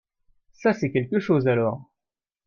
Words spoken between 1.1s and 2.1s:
choses alors.